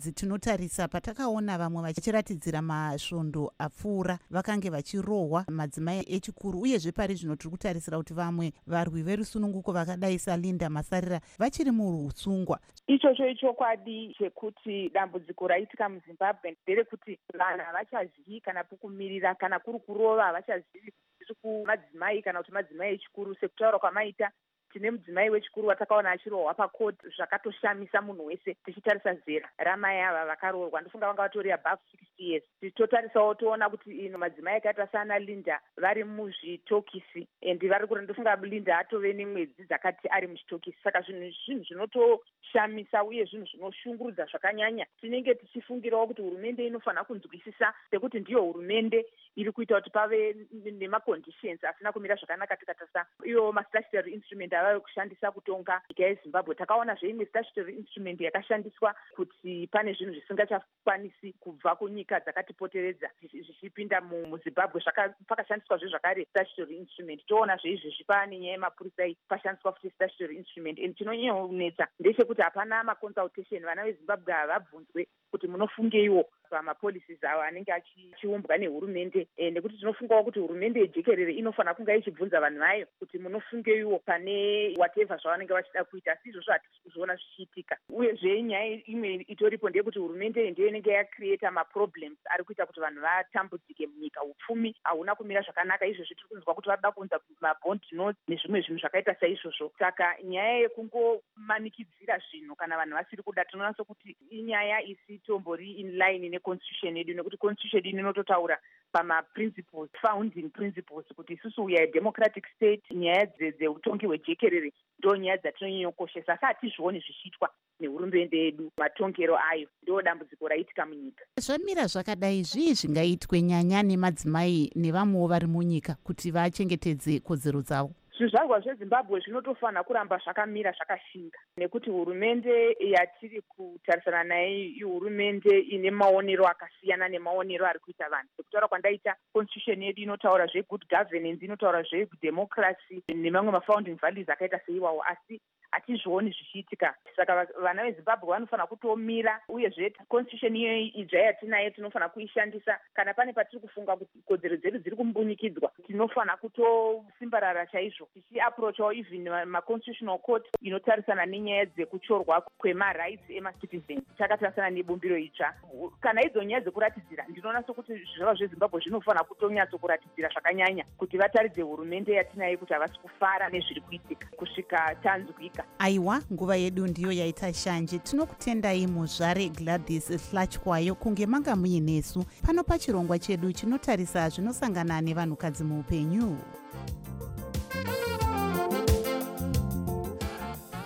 [0.00, 7.98] tinotarisa patakaona vamwe vachiratidzira masvondo apfuura vakange vachirohwa madzimai echikuru uyezve pari zvino tiri kutarisira
[7.98, 16.56] kuti vamwe varwi verusununguko vakadai salinda masarira vachiri muusungwa ichocho ichokwadi chekuti dambudziko raitika muzimbabwe
[16.62, 23.34] nderekuti vanhu havachazivi kana pokumirira kana kuri kurova havachazivi zviri kumadzimai kana kuti madzimai echikuru
[23.34, 24.30] sekutaura kwamaita
[24.72, 29.48] tine mudzimai wechikuru watakaona achirohwa pakoti zvakatoshamisa munhu wese tichitarisa zera.
[29.58, 30.80] Ramai ava vakaroorwa.
[30.80, 32.44] Ndofunga vanga vatori above sixty years.
[32.60, 38.78] Tichitotarisawo toona kuti ino madzimai akaita saana linda vari muzvitokisi and vari kuri ndofunga linda
[38.78, 40.78] atove nemwedzi dzakati ari muchitokisi.
[40.84, 44.86] Saka zvinhu zvinhu zvinotoshamisa uye zvinhu zvinoshungurudza zvakanyanya.
[45.00, 49.06] Tinenge tichifungirawo kuti hurumende inofanira kunzwisisa sekuti ndiyo hurumende
[49.36, 55.82] iri kuita kuti pave nemaconditions asina kumira zvakanaka tikatarisa ivo mastatutory instrument avave kushandisa kutonga
[55.88, 56.54] nyika yezimbabwe.
[56.54, 64.82] Takaona zveimwe statutory instrument yakashandiswa kuti pane zvinhu zvisingachakwanisi kubva kunyika dzakatipoteredza zvichipinda muzimbabwe
[65.26, 67.26] pakashandiswa zve zvakare statutory instrument.
[67.26, 70.78] Toona zveizvezvi pane nyaya yemapurisai pashandiswa futi statutory instrument.
[70.78, 73.64] And chinonyanyaonetsa ndechekuti hapana maconsultation.
[73.64, 80.80] Vana vezimbabwe havabvunzwe kuti munofungeiwo pamapolicies avo anenge achiumbwa nehurumende e, nekuti tinofungawo kuti hurumende
[80.80, 86.52] yejekerere inofanira kunge ichibvunza vanhu vayo kuti munofungeiwo pane whatever zvavanenge vachida kuita asi izvozvo
[86.52, 87.76] hatisi kuzviona zvichiitika.
[87.88, 93.86] Uyezve nyaya imwe itoripo ndeyekuti hurumende ndiyo inenge yacreata maproblems ari kuita kuti vanhu vatambudzike
[93.86, 94.22] munyika.
[94.22, 99.14] Upfumi hauna kumira zvakanaka izvozvi tiri kunzwa kuti vanoda kuunza mabond notes nezvimwe zvinhu zvakaita
[99.14, 99.72] saizvozvo.
[99.78, 106.96] Saka nyaya yekungomanikidzira zvinhu kana vanhu vasiri kuda tinonatso kuti inyaya isitombori in line neconstitution
[106.96, 108.58] yedu nekuti constitution yedu inototaura
[108.92, 116.32] pamaprinciples founding principles kuti isusu we are democratic state nyaya dzeutongi hwejekerere ndo nyaya dzatinonyanyokoshesa
[116.32, 121.24] asi hatizvioni zvichiitwa nehurumende yedu matongero ayo ndo dambudziko raitika munyika.
[121.36, 129.20] Zvamira zvakadai zvii zvingaitwe nyanya nemadzimai nevamwewo vari munyika kuti vachengetedze kodzero dzavo zvizvarwa zvezimbabwe
[129.20, 131.38] zvinotofanira kuramba zvakamira zvakashinga.
[131.56, 138.28] Nekuti hurumende yatiri kutarisana naye ihurumende ine maonero akasiyana nemaonero ari kuita vanhu.
[138.36, 145.02] Sekutaura kwandaita constitution yedu inotaura zvegood governance inotaura zvedemocracy nemamwe mafounding values akaita seiwawo.
[145.02, 146.94] Asi hatizvioni zvichiitika.
[147.16, 152.78] Saka vana vezimbabwe vanofanira kutomira uyezve constitution iyoyi idzva yatinayo tinofanira kuishandisa.
[152.94, 158.08] Kana pane patiri kufunga kuti kodzero dzedu dziri kumbunyikidzwa tinofanira kutosimbarara chaizvo.
[158.14, 164.02] Tichiaprochawo even maconstitutional court inotarisana nenyaya dzekuchorwa kwemarights emacitizens.
[164.18, 165.54] Takatarisana nebumbiro itsva.
[166.00, 172.58] Kana idzo nyaya dzekuratidzira ndinoona sokuti zvirava zvezimbabwe zvinofanira kutonyatsokuratidzira zvakanyanya kuti vataridze hurumende yatinayo
[172.58, 179.48] kuti havasi kufara nezviri kuitika kusvika tanzwika aiwa nguva yedu ndiyo yaita shanje tinokutendai muzvare
[179.48, 186.38] gladys hlatywayo kunge manga muinesu pano pachirongwa chedu chinotarisa zvinosangana nevanhukadzi muupenyu.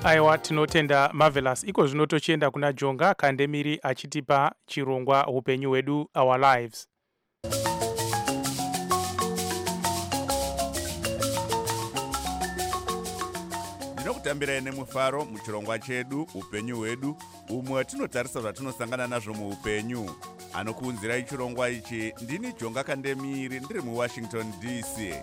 [0.04, 1.64] Aiwa tinotenda marvelous.
[1.64, 6.88] Iko zvino tochienda kuna jonga kandemiri achitipa chirongwa upenyu hwedu our lives
[14.24, 17.16] ndinokutambirai nemufaro muchirongwa chedu upenyu hwedu
[17.48, 20.10] umwe tinotarisa zvatinosangana nazvo muupenyu.
[20.54, 25.14] Anokuunzirai chirongwa ichi ndini jonga kandemiri ndiri muwashington dc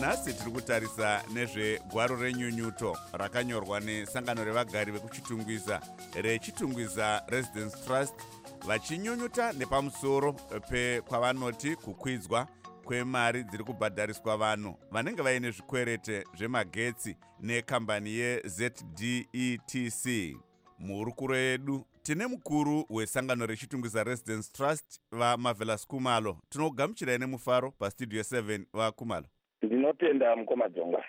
[0.00, 5.80] nhasi tiri kutarisa nezvegwaro renyunyuto rakanyorwa nesangano revagari vekuchitungwiza
[6.14, 8.14] rechitungwiza residence trust
[8.66, 12.48] vachinyunyuta nepamusoro pekwavanoti kukwidzwa
[12.88, 20.06] kwemari dziri kubhadhariswa vanhu vanenge vaine zvikwerete zvemagetsi nekambani yezdetc
[20.78, 26.38] muhurukuro yedu tine mukuru wesangano rechitungwiza residence trust vamavelas kumalo.
[26.48, 29.26] Tinogamuchirai nemufaro pastudio 7 vakumalo.
[29.62, 31.04] Ndinotenda mukoma dzonga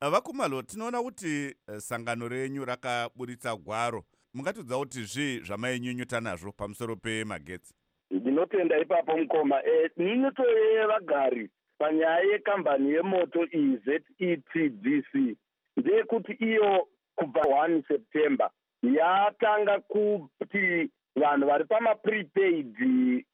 [0.00, 4.04] vakumalo tinoona kuti uh, sangano renyu rakaburitsa gwaro.
[4.34, 7.74] Mungatidza kuti zvii zvamainyunyuta nazvo pamusoro pemagetsi
[8.10, 15.36] ndinotenda ipapo mukoma e, nyunyuto yevagari panyaya yekambani yemoto iyi zetdc
[15.76, 18.50] ndeyekuti iyo kubva 1 september
[18.82, 22.76] yatanga kuti vanhu vari pamaprepaid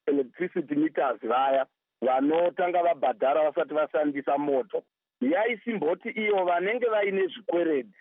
[0.07, 1.67] electricity meters vaya
[2.01, 4.83] vanotanga vabhadhara vasati vashandisa moto.
[5.21, 7.95] Yaisimboti iyo vanenge vaine zvikweredi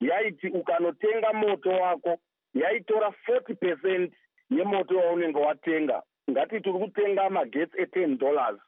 [0.00, 2.18] yaiti ukanotenga moto wako
[2.54, 4.12] yaitora 40 percent
[4.50, 8.58] yemoto waunenge watenga ngati tiri kutenga magetsi e10 dollars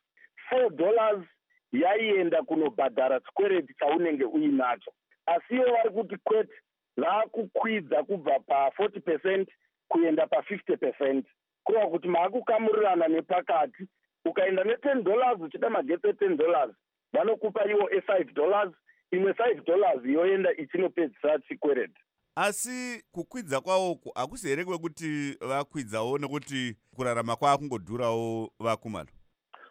[0.52, 1.24] 4 dollars
[1.72, 4.92] yaienda kunobhadhara chikweredi chaunenge uinacho.
[5.26, 6.54] Asi ivo vari kuti kwete
[6.96, 9.48] vakukwidza kubva pa40 percent
[9.88, 11.26] kuenda pa50 percent.
[11.64, 13.88] Kureva kuti maakukamurirana nepakati
[14.24, 16.70] ukaenda ne10 dollars uchida magetsi e10 dollars
[17.12, 18.72] vanokupa iwo e5 dollars
[19.10, 22.00] imwe 5 dollars yoenda ichinopedzisa chikwereti
[22.34, 29.08] asi kukwidza kwavoku hakusi here kwekuti vakwidzawo nekuti kurarama kwaakungodhurawo vakumalo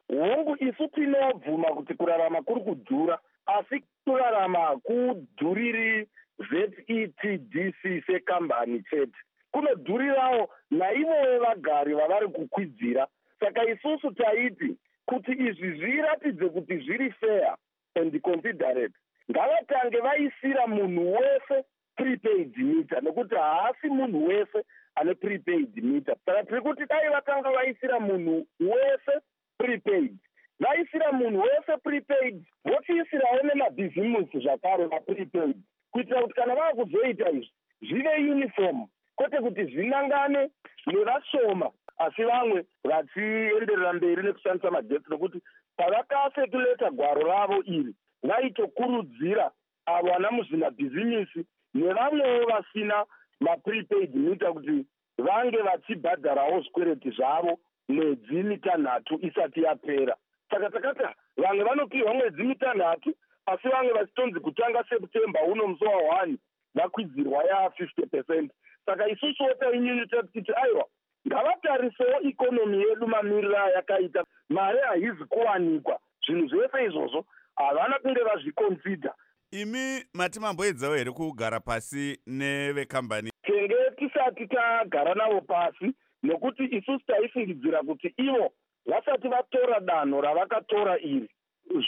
[0.07, 6.07] hongu isu tinobvuma kuti kurarama kuri kudhura asi kurarama hakudhuriri
[6.49, 9.17] zetdc sekambani chete.
[9.51, 13.07] Kunodhurirawo naivowo vagari vavari kukwidzira
[13.39, 17.55] saka isusu taiti kuti izvi zviratidze kuti zviri fair
[17.95, 18.93] and considerate.
[19.31, 21.65] Ngavatange vaisira munhu wese
[21.99, 24.63] prepaid meter nekuti haasi munhu wese
[24.95, 26.15] ane prepaid meter.
[26.25, 29.13] Saka tiri kuti dai vatanga vaisira munhu wese
[29.57, 30.17] prepaid.
[30.59, 35.57] Vaisira munhu wese prepaid vochiisirawo nemabhizimusi zvakare maprepaid
[35.91, 37.51] kuitira kuti kana vava kuzoita izvi
[37.81, 38.87] zvive uniform.
[39.15, 40.49] Kwete kuti zvinangane
[40.87, 45.41] nevashoma asi vamwe vachienderera mberi nekushandisa magetsi nokuti
[45.77, 47.93] pavakasekuleta gwaro ravo iri
[48.23, 49.51] vaitokurudzira
[49.85, 53.05] avo vana muzvinabhizimisi nevamwewo vasina
[53.39, 54.85] maprepaid meter kuti
[55.17, 60.15] vange vachibhadharawo zvikwereti zvavo mwedzi mitanhatu isati yapera.
[60.49, 61.03] Saka takati
[61.37, 63.13] vamwe vanopiwa mwedzi mitanhatu
[63.45, 66.37] asi vamwe vachitonzi kutanga september uno musi wa1
[66.75, 68.51] vakwidzirwa ya50 percent.
[68.85, 70.85] Saka isusuwo tainyunyuta tichiti aiwa
[71.27, 75.99] ngavatarisewo ikonomi yedu mamiriro ayakaita mari haizi kuwanikwa.
[76.25, 77.25] Zvinhu zvese izvozvo
[77.55, 79.13] havana kunge vazviconsider
[79.51, 83.31] imi mati mamboedzawo here kugara pasi nevekambani?
[83.43, 85.93] Tenge tisati tagara navo pasi
[86.23, 88.51] nokuti isusu taifungidzira kuti ivo
[88.85, 91.29] vasati vatora danho ravakatora iri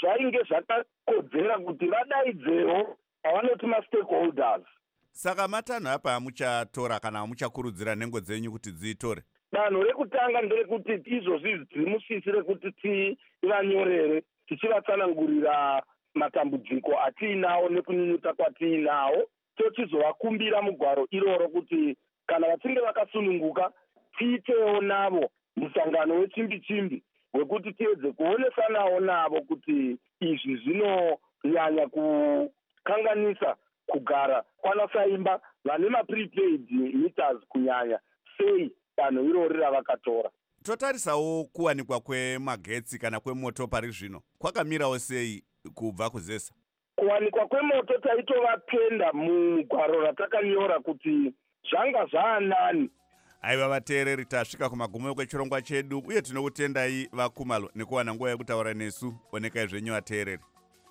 [0.02, 4.66] zvainge zvakakodzera kuti vadaidzewo avanoti mastakeholders.
[5.12, 9.22] Saka matanho apa amuchatora kana amuchakurudzira nhengo dzenyu kuti dziitore?
[9.52, 21.50] Danho rekutanga nderekuti izvozvi dzimusisi rekuti tivanyorere tichivatsanangurira matambudziko atiinawo nekunyunyuta kwatiinawo tochizovakumbira mugwaro iroro
[21.50, 21.98] kuti
[22.28, 23.72] kana vachinge vakasununguka
[24.18, 27.04] tiitewo navo musangano wechimbi chimbi
[27.34, 33.56] wekuti tiedze kuonesanawo navo kuti izvi zvinonyanya kukanganisa
[33.88, 38.00] kugara kwanasaimba vane maprepaid meters kunyanya
[38.38, 40.30] sei danho irori ravakatora.
[40.64, 46.54] Totarisawo kuwanikwa kwemagetsi kana kwemoto pari zvino kwakamirawo sei kubva kuzesa?
[46.96, 51.34] Kuwanikwa kwemoto taitovapenda mugwaro ratakanyora kuti
[51.72, 52.90] zvanga zvaanani.
[53.42, 59.14] Aiva vateereri tasvika kumagumo kwechirongwa chedu uye tinokutendai vakumalo nekuwana nguva yekutaura nesu.
[59.32, 60.42] Onekai zvenyu vateereri.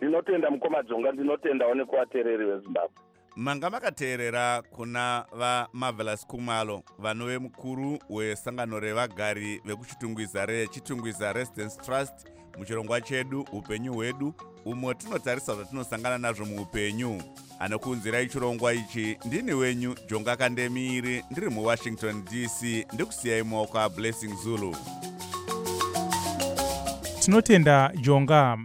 [0.00, 2.96] Ndinotenda mukoma dzonga ndinotendawo nekuvateereri vezimbabwe.
[3.36, 12.28] Manga makateerera kuna vamarvelous kumalo vanove mukuru wesangano revagari vekuchitungwiza rechitungwiza residence trust
[12.58, 14.34] muchirongwa chedu upenyu hwedu
[14.64, 17.22] umwe tinotarisa zvatinosangana nazvo muupenyu.
[17.58, 24.76] Anokuunzirai chirongwa ichi ndini wenyu jonga kandemiiri ndiri muwashington dc ndikusiyai mumaoko ablessing zulu.
[27.20, 28.58] Tinotenda jonga.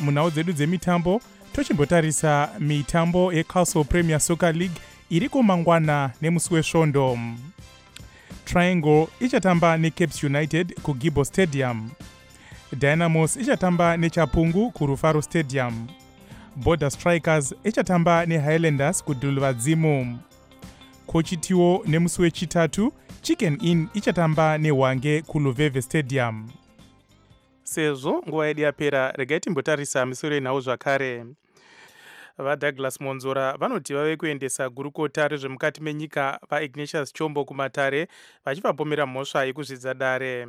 [0.00, 1.20] Munhau dzedu dzemitambo
[1.52, 4.76] tochimbotarisa mitambo yecastle premier soccer league
[5.10, 7.18] iriko mangwana nemusi wesvondo
[8.52, 11.90] triangle ichatamba necaps united kugibo stadium.
[12.72, 15.88] Dynamos ichatamba nechapungu kurufaro stadium.
[16.56, 20.18] Border strikers ichatamba nehighlanders kudhuluvadzimu
[21.06, 22.92] kochitiwo nemusi wechitatu
[23.22, 26.50] chicken inn ichatamba nehwange kuluveve stadium.
[27.62, 31.24] Sezvo nguva yedu yapera regai timbotarisa misoro yenhau zvakare
[32.38, 38.08] vadouglas monzora vanoti vave kuendesa gurukota rezvemukati menyika vaignatius chombo kumatare
[38.44, 40.48] vachivapomera mhosva yekuzvidza dare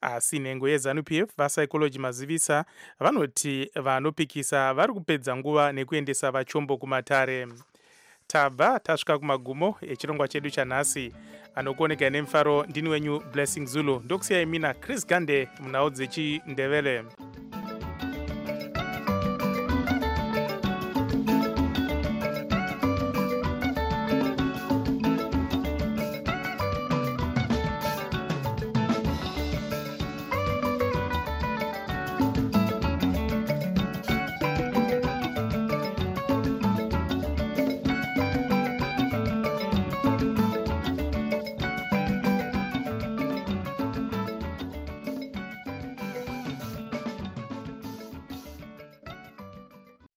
[0.00, 2.64] asi nhengo yezanup f vapsychology mazivisa
[3.00, 7.48] vanoti vanopikisa vari kupedza nguva nekuendesa vachombo kumatare.
[8.26, 11.12] Tabva tasvika kumagumo echirongwa chedu chanhasi.
[11.54, 17.04] Anokuoneka nemufaro ndini wenyu blessing zulu ndokusiyai mina chris gande munhau dzechindevele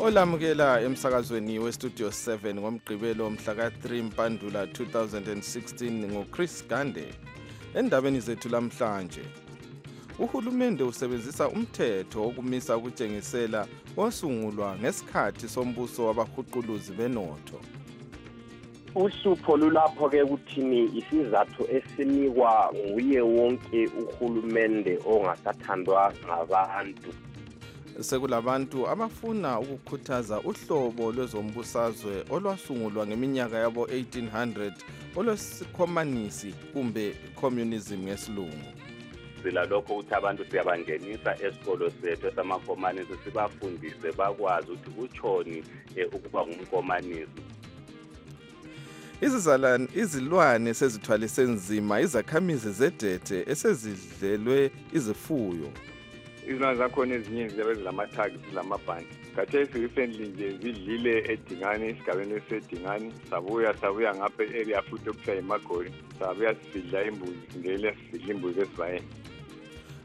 [0.00, 7.04] olamukela emsakazweni westudio 7 ngomgqibelo mhla ka-3 mpandula 2016 nguchris gande.
[7.74, 9.20] Endabeni zethu lamhlanje
[10.18, 13.66] uhulumende usebenzisa umthetho wokumisa ukutshengisela
[13.96, 17.60] osungulwa ngesikhathi sombuso wabahuquluzi benotho.
[18.94, 20.84] Uhlupho lulapho-ke kuthini?
[20.98, 27.10] Isizathu esinikwa nguye wonke uhulumende ongasathandwa ngabantu.
[28.02, 34.72] Sekulabantu abafuna ukukhuthaza uhlobo lwezombusazwe olwasungulwa ngeminyaka yabo 1800
[35.16, 38.70] olwesikhomanisi kumbe communism ngesilungu.
[39.42, 45.58] Sila lokho ukuthi abantu siyabangenisa esikolo sethu esamakomanisi sibafundise bakwazi ukuthi kutshoni
[45.96, 47.40] um ukuba ngumkomanisi
[49.94, 55.68] izilwane sezithwalise nzima izakhamizi zedethe esezidlelwe izifuyo
[56.48, 64.14] izilwane zakhona ezinye ziyabe zilama-tag zilamabhanti khathesi recently nje zidlile edingane esigabeni esedingane sabuya sabuya
[64.14, 69.06] ngapha e-area futhi okuthiwa yimagoli sabuya sidla imbuzi ngele sidla imbuzi esibayeni.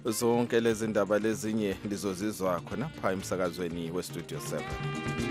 [0.06, 5.25] Zonke lezi ndaba lezinye lizozizwa khonapha emsakazweni westudio 7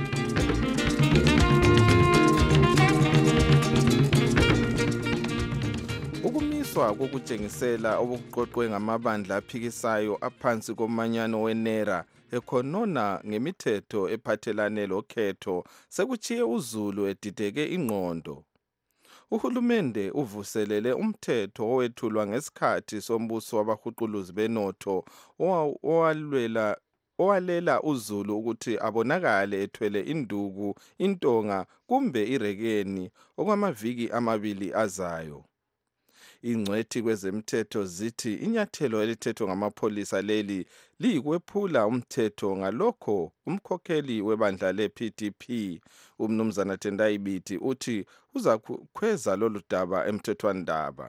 [6.74, 11.98] ukumiswa kokutshengisela obukuqoqwe ngamabandla aphikisayo aphansi komanyano wenera
[12.36, 15.56] ekhonona ngemithetho ephathelane lokhetho
[15.94, 18.36] sekuchiye uzulu edideke ingqondo.
[19.34, 24.96] Uhulumende uvuselele umthetho owethulwa ngesikhathi sombuso wabahuquluzi benotho
[25.90, 26.66] owalwela
[27.22, 30.68] owalela uzulu ukuthi abonakale ethwele induku
[31.04, 33.04] intonga kumbe irekeni
[33.38, 35.40] okwamaviki amabili azayo.
[36.50, 40.66] Ingcwethi kwezemthetho zithi inyathelo elithethwe ngamapholisa leli
[41.00, 45.42] liyikwephula umthetho ngalokho umkhokheli webandla le-pdp
[46.18, 47.96] umnumzana tendayibithi uthi
[48.36, 51.08] uzakhweza lolu daba emthethwandaba.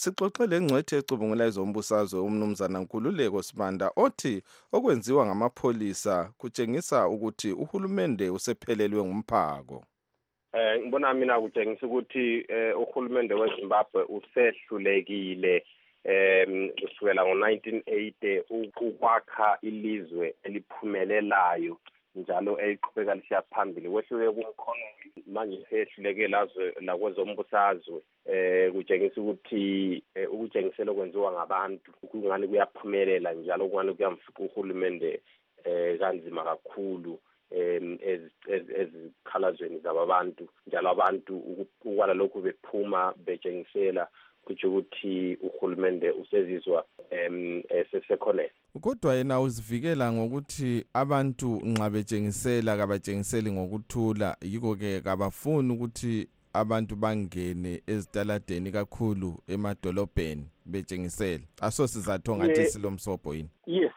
[0.00, 4.34] Sixoxe le ngcwethi ecubungula ezombusazwe umnumzana nkululeko sibanda othi
[4.76, 9.78] okwenziwa ngamapholisa kutshengisa ukuthi uhulumende usephelelwe ngumphako
[10.56, 15.64] eh ngibona mina kutshengisa ukuthi eh uhulumende weZimbabwe usehlulekile
[16.04, 18.42] em kusukela ngo1980
[18.80, 21.76] ukwakha ilizwe eliphumelelayo
[22.14, 23.88] njalo eliqhubeka lisiya phambili.
[23.88, 24.86] Wehluleke kumkhono
[25.26, 34.42] manje sehluleke lazwe lakwezombusazwe eh kutshengisa ukuthi ukutshengisela okwenziwa ngabantu kungani kuyaphumelela njalo kungani kuyamfuqa
[34.42, 35.20] uhulumende
[35.64, 37.18] eh kanzima kakhulu.
[37.50, 41.38] Ezikhalazweni zababantu njalo abantu
[41.84, 44.08] ukwala lokhu bephuma betshengisela
[44.44, 48.50] kutsho ukuthi uhulumende usezizwa em esesekhonela
[48.80, 58.72] kodwa yena uzivikela ngokuthi abantu nxa betshengisela kabatshengiseli ngokuthula yiko-ke kabafuni ukuthi abantu bangene ezitaladeni
[58.72, 63.48] kakhulu emadolobheni betshengisela asosizatho ngathi silomsobho yini?
[63.66, 63.92] Yes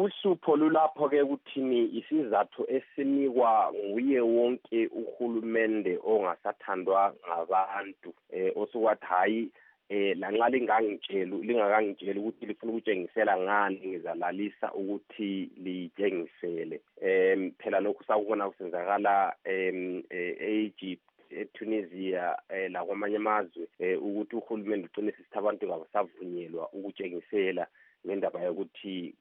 [0.00, 9.50] uhlupho lulapho-ke kuthini isizathu esinikwa nguye wonke uhulumende ongasathandwa ngabantu um osukwathi hhayi
[9.88, 18.50] eh lanxa lingangitsheli lingakangitsheli ukuthi lifuna ukutshengisela ngani ngizalalisa ukuthi litshengisele em phela lokhu sakubona
[18.50, 27.66] kusenzakala em e-Egypt eTunisia eh lakwamanye amazwe ukuthi uhulumende ugcine sisithi abantu kabasavunyelwa ukutshengisela.
[28.06, 29.14] Ngendaba yokuthi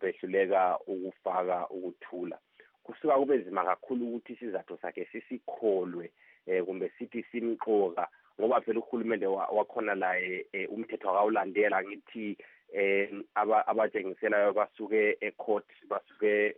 [0.00, 2.38] behluleka ukufaka ukuthula.
[2.84, 6.10] Kusuka kube nzima kakhulu ukuthi isizathu sakhe sisikholwe
[6.46, 8.08] eh kumbe sithi simqoka
[8.40, 12.36] ngoba phela uhulumende wakhona laye umthetho akawulandela ngithi
[12.72, 13.08] eh
[13.70, 16.56] abatshengiselayo basuke ecourt basuke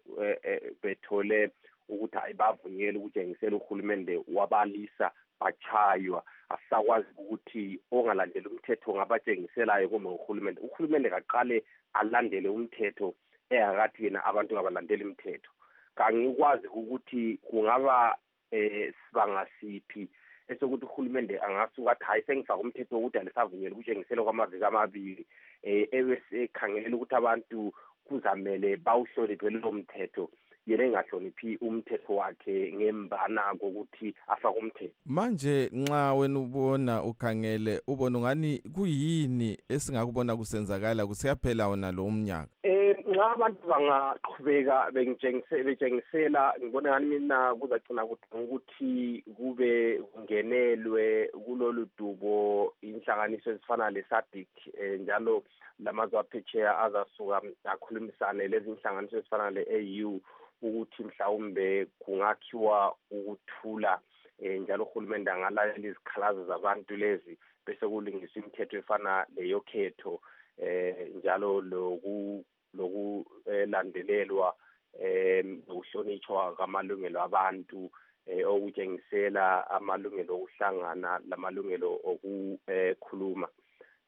[0.82, 1.50] bethole
[1.88, 11.10] ukuthi hayi bavunyelwe ukutshengisela uhulumende wabalisa bachaywa asisakwazi ukuthi ongalandeli umthetho ngabatshengiselayo kumbe uhulumende uhulumende
[11.10, 13.14] kaqale alandele umthetho
[13.50, 15.50] engakathi yena abantu ngabalandeli imithetho
[15.96, 18.16] kangikwazi ukuthi kungaba
[18.50, 20.08] eh sibanga siphi
[20.48, 25.26] esokuthi uhulumende angasuka athi hayi sengifaka umthetho wokuthi alisavunyelwa ukutshengisela kwamaviki amabili.
[25.64, 27.72] Um ebesekhangela ukuthi abantu
[28.06, 30.30] kuzamele bawuhloniphe lowo mthetho.
[30.66, 34.94] Yena engahloniphi umthetho wakhe ngembana kokuthi afake umthetho?
[35.06, 42.48] Manje nxa wena ubona ukhangele ubona ungani kuyini esingakubona kusenzakala kusiyaphela wona lo umnyaka?
[42.62, 51.88] Eh nxa abantu bangaqhubeka bengitshengise- betshengisela ngibona ngani mina kuzagcina kudinga ukuthi kube kungenelwe kulolu
[51.98, 54.48] dubo inhlanganiso ezifana le-sadic
[54.80, 55.42] um njalo
[55.78, 60.20] lamazwe aphetsheya azasuka akhulumisane lezi inhlanganiso ezifana le-au
[60.62, 64.00] ukuthi mhlawumbe kungakhiwa ukuthula
[64.38, 70.20] um njalo uhulumende angalalela izikhalazo zabantu lezi bese kulingiswa imithetho efana leyokhetho
[70.58, 72.44] eh njalo loku
[72.74, 74.54] lokulandelelwa
[75.00, 77.90] em nokuhlonitshwa kwamalungelo abantu
[78.26, 83.48] eh okutshengisela amalungelo okuhlangana lamalungelo okukhuluma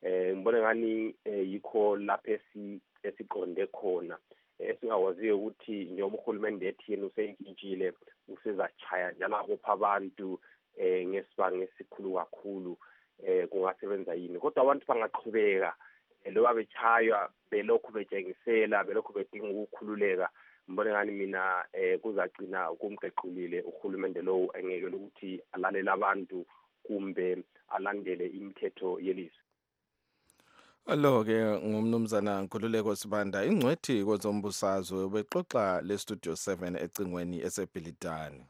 [0.02, 4.17] eh ngibona ngani eh, yikho lapho esi esiqonde khona.
[4.59, 7.87] Esingawaziyo ukuthi njengoba uhulumende ethi yena useyintshintshile
[8.29, 10.29] usezachaya njalo akupha abantu
[10.83, 12.73] eh ngesibanga esikhulu kakhulu
[13.27, 14.38] eh kungasebenza yini.
[14.38, 15.71] Kodwa abantu bangaqhubeka
[16.25, 20.29] eh, loba bechaywa belokhu betshengisela belokhu bedinga ukukhululeka.
[20.69, 26.47] Mbone ngani mina eh kuzagcina kumgequlile uhulumende lowo engeke ukuthi alalele abantu
[26.83, 27.27] kumbe
[27.69, 29.48] alandele imithetho yelizwe.
[30.97, 38.42] Lo-ke ngumnumzana nkhululeko sibanda ingcwethi kwezombusazwe ubexoxa le-studio 7 ecingweni esebhilidani.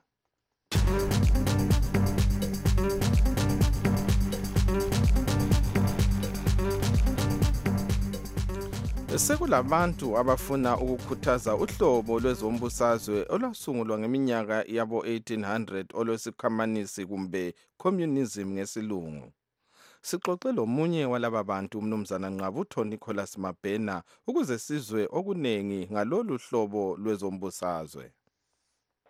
[9.17, 19.33] Sekulabantu abafuna ukukhuthaza uhlobo lwezombusazwe olwasungulwa ngeminyaka yabo 1800 olwesikhamanisi kumbe communism ngesilungu.
[20.03, 28.13] Sixoxe lomunye walaba bantu umnumzana nqabutho nicholas mabhena ukuze sizwe okunengi ngalolu hlobo lwezombusazwe.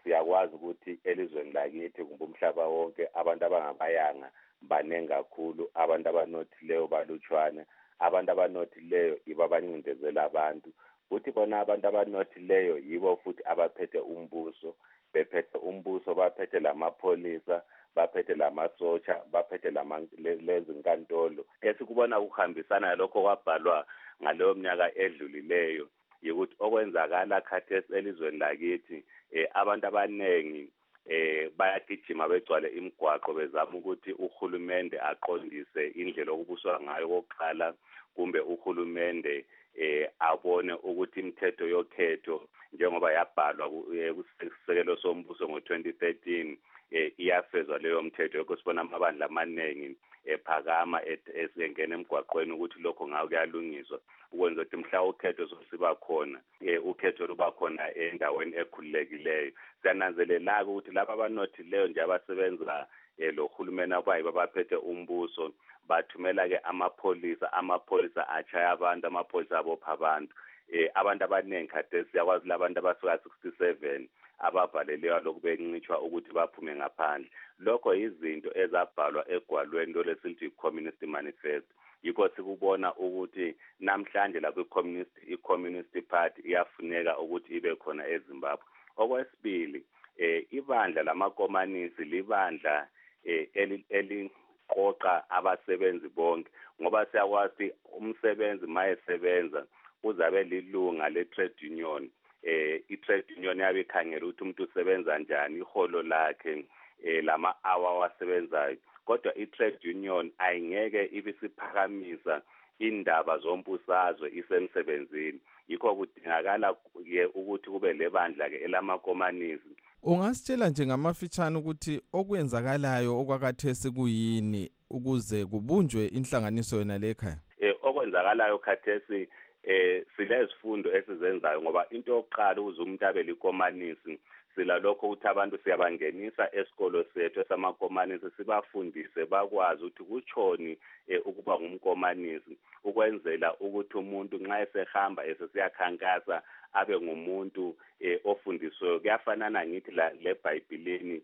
[0.03, 4.31] Siyakwazi ukuthi elizweni lakithi kumbe umhlaba wonke abantu abangabayanga
[4.61, 5.71] baningi kakhulu.
[5.75, 7.63] Abantu abanothileyo balutshwane
[7.99, 10.71] abantu abanothileyo yibo abancindezela abantu.
[11.09, 14.75] Futhi bona abantu abanothileyo yibo futhi abaphethe umbuso.
[15.13, 17.63] Bephethe umbuso baphethe lamapholisa
[17.99, 21.43] baphethe lamasotsha baphethe lama- le- lezi nkantolo.
[21.63, 23.87] Esikubona kuhambisana nalokho kwabhalwa
[24.23, 25.89] ngaleyo mnyaka edlulileyo
[26.23, 28.99] yikuthi okwenzakala khathesi elizweni lakithi
[29.35, 30.71] um abantu abaningi
[31.09, 37.75] eh bayagijima begcwale imigwaqo bezama ukuthi uhulumende aqondise indlela okubuswa ngayo kokuqala
[38.15, 42.37] kumbe uhulumende eh abone ukuthi imithetho yokhetho
[42.73, 46.57] njengoba yabhalwa eh, kusisekelo sombuso ngo-2013 eh
[46.91, 54.01] iyafezwa leyo mthetho yokho sibona amabandla amaningi ephakama et- esengena emgwaqweni ukuthi lokho ngayo kuyalungiswa
[54.33, 59.53] ukwenza ukuthi mhla ukhetho sosiba khona um ukhetho luba khona endaweni ekhululekileyo.
[59.83, 62.87] Siyananzelela-ke ukuthi laba abanothileyo nje abasebenza
[63.19, 65.53] um lo hulumeni abayibo abaphethe umbuso
[65.89, 70.35] bathumela-ke amapholisa amapholisa atshaya abantu amapholisa abopha abantu.
[70.73, 77.31] Um abantu abaningi khathesi siyakwazi labantu abasuka sixty seven abavalelweyo lokhu bencitshwa ukuthi baphume ngaphandle.
[77.59, 81.67] Lokho yizinto ezabhalwa egwalweni lo lesilithi i-communist manifest
[82.03, 88.65] yikho sikubona ukuthi namhlanje la kwi-communist i-communist party iyafuneka ukuthi ibe khona ezimbabwe.
[88.97, 89.85] Okwesibili
[90.19, 92.89] eh ibandla lamakomanisi libandla
[93.25, 99.67] eh eli- eliqoqa abasebenzi bonke ngoba siyakwazi umsebenzi mayesebenza
[100.03, 102.11] uzabe lilunga le-trade union.
[102.43, 106.65] Eh i-trade union yabe ikhangela ukuthi umuntu usebenza njani iholo lakhe
[107.05, 112.43] eh lama-hour wasebenzayo kodwa i-trade union ayingeke ibisiphakamisa
[112.79, 115.41] indaba zombusazwe isemsebenzini.
[115.69, 116.75] Yikho kudingakala
[117.05, 119.77] ke ukuthi kube lebandla ke elamakomanisi.
[120.03, 128.59] Ungasitshela nje ngamafitshane ukuthi okwenzakalayo okwakathesi kuyini ukuze kubunjwe inhlanganiso yona le ekhaya eh okwenzakalayo
[128.59, 129.29] khathesi
[129.63, 134.19] eh silezifundo esizenzayo ngoba into yokuqala ukuze umuntu abe likomanisi
[134.59, 142.59] silalokho ukuthi abantu siyabangenisa esikolo sethu esamakomanisi sibafundise bakwazi ukuthi kutshoni eh, ukuba ngumkomanisi.
[142.85, 146.43] Ukwenzela ukuthi umuntu nxa esehamba esesiyakhankasa
[146.73, 151.23] abe ngumuntu eh, ofundisiweyo kuyafanana ngithi la lebhayibhilini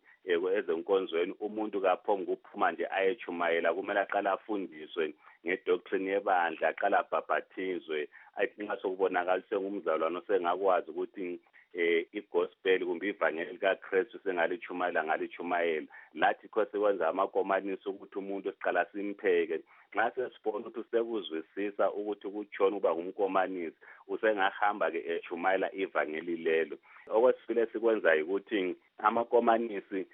[0.57, 5.15] ezenkonzweni umuntu kaphonga ukuphuma nje ayechumayela kumele aqala afundiswe.
[5.45, 8.09] Ngedoctrine yebandla aqala abhabhathizwe
[8.41, 11.41] athi nxa sokubonakala sengumzalwane osengakwazi ukuthi
[11.75, 19.59] eh igospel kumbe ivangeli likaKristu sengalichumayela ngalichumayela lathi kho sikwenza amakomanisi ukuthi umuntu siqala simpheke.
[19.95, 23.77] Nxa sesibona ukuthi sekuzwisisa ukuthi kutshona ukuba ngumkomanisi
[24.09, 26.77] usengahamba-ke echumayela ivangeli lelo.
[27.11, 30.07] Okwesifile sikwenzayo ukuthi amakomanisi